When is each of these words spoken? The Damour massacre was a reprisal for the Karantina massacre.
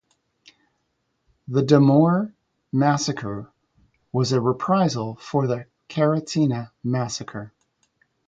The 1.47 1.61
Damour 1.61 2.33
massacre 2.71 3.51
was 4.11 4.31
a 4.31 4.41
reprisal 4.41 5.13
for 5.17 5.45
the 5.45 5.67
Karantina 5.89 6.71
massacre. 6.83 7.51